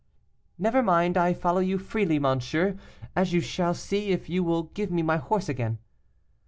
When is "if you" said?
4.09-4.43